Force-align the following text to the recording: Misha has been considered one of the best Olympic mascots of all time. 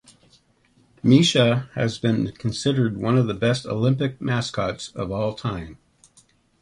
Misha 1.03 1.69
has 1.75 1.99
been 1.99 2.31
considered 2.31 2.97
one 2.97 3.19
of 3.19 3.27
the 3.27 3.35
best 3.35 3.67
Olympic 3.67 4.19
mascots 4.19 4.89
of 4.95 5.11
all 5.11 5.35
time. 5.35 5.77